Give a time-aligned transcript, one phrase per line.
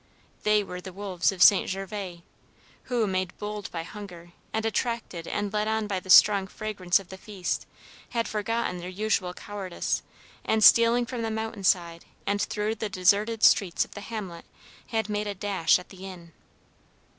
[0.41, 1.69] They were the wolves of St.
[1.69, 2.23] Gervas,
[2.85, 7.09] who, made bold by hunger, and attracted and led on by the strong fragrance of
[7.09, 7.67] the feast,
[8.09, 10.01] had forgotten their usual cowardice,
[10.43, 14.45] and, stealing from the mountain side and through the deserted streets of the hamlet,
[14.87, 16.33] had made a dash at the inn.